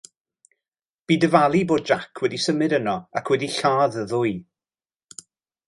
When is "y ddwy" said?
4.05-4.35